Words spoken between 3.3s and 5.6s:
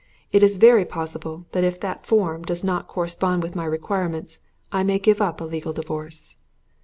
with my requirements I may give up a